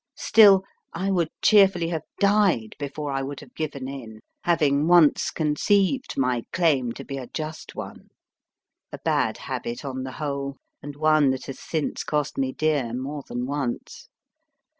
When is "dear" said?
12.51-12.93